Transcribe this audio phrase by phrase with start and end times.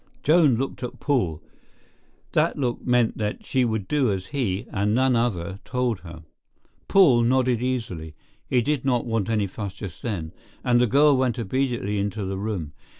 [0.23, 1.43] Joan looked at Paul.
[2.31, 6.23] That look meant that she would do as he, and none other, told her.
[6.87, 12.25] Paul nodded easily—he did not want any fuss just then—and the girl went obediently into
[12.25, 12.73] the room.